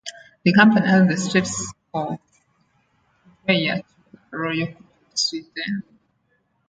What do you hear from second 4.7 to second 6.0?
Court of Sweden.